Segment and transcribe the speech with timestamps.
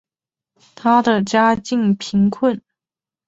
[0.73, 2.59] 她的家境贫穷。